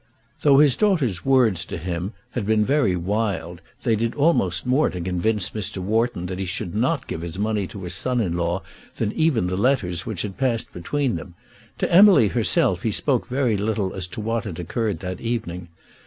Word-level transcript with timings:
Though 0.41 0.57
his 0.57 0.75
daughter's 0.75 1.23
words 1.23 1.63
to 1.65 1.77
him 1.77 2.13
had 2.31 2.43
been 2.43 2.65
very 2.65 2.95
wild 2.95 3.61
they 3.83 3.95
did 3.95 4.15
almost 4.15 4.65
more 4.65 4.89
to 4.89 4.99
convince 4.99 5.51
Mr. 5.51 5.77
Wharton 5.77 6.25
that 6.25 6.39
he 6.39 6.45
should 6.45 6.73
not 6.73 7.05
give 7.05 7.21
his 7.21 7.37
money 7.37 7.67
to 7.67 7.83
his 7.83 7.93
son 7.93 8.19
in 8.19 8.35
law 8.35 8.63
than 8.95 9.11
even 9.11 9.45
the 9.45 9.55
letters 9.55 10.03
which 10.03 10.23
had 10.23 10.39
passed 10.39 10.73
between 10.73 11.17
them. 11.17 11.35
To 11.77 11.93
Emily 11.93 12.29
herself 12.29 12.81
he 12.81 12.91
spoke 12.91 13.27
very 13.27 13.55
little 13.57 13.93
as 13.93 14.07
to 14.07 14.21
what 14.21 14.45
had 14.45 14.57
occurred 14.59 15.01
that 15.01 15.21
evening. 15.21 15.67